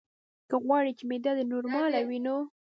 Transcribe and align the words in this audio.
که 0.49 0.55
غواړې 0.63 0.91
چې 0.97 1.03
معده 1.09 1.31
دې 1.37 1.45
نورماله 1.53 1.99
وي 2.07 2.19
نو: 2.25 2.35